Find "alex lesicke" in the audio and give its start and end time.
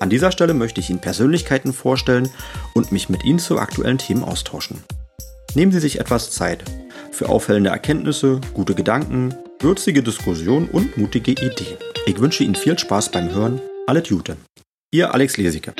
15.12-15.74